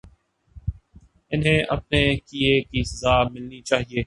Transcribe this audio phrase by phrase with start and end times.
[1.31, 3.99] انہیں اپنے کیے کی سزا ملنی چاہیے۔